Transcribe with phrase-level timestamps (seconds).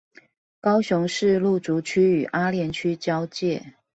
[0.59, 3.75] 高雄市路竹區與阿蓮區交界